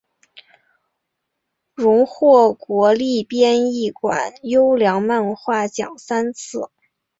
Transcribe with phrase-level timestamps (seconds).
[1.75, 6.71] 荣获国立编译馆优良漫画奖三次。